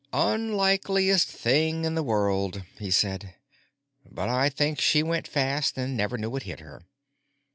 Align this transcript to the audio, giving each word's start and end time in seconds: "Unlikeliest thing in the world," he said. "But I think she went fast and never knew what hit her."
"Unlikeliest 0.13 1.27
thing 1.27 1.85
in 1.85 1.93
the 1.93 2.01
world," 2.01 2.63
he 2.79 2.89
said. 2.89 3.35
"But 4.03 4.29
I 4.29 4.49
think 4.49 4.81
she 4.81 5.03
went 5.03 5.27
fast 5.27 5.77
and 5.77 5.95
never 5.95 6.17
knew 6.17 6.31
what 6.31 6.41
hit 6.41 6.59
her." 6.59 6.81